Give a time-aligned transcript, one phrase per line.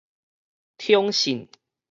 [0.79, 1.47] 寵信